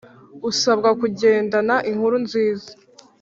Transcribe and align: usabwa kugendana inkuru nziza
usabwa 0.49 0.89
kugendana 0.99 1.75
inkuru 1.89 2.15
nziza 2.25 2.71